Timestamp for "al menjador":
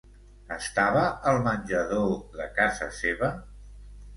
1.33-2.09